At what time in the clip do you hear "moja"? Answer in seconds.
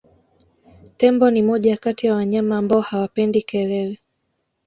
1.41-1.77